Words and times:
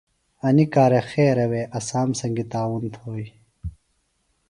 اینیۡ 0.43 0.69
کار 0.75 0.91
خیرے 1.09 1.61
اسام 1.77 2.09
سنگیۡ 2.19 2.49
تعاون 2.51 2.83
تھوئی۔ 2.93 3.27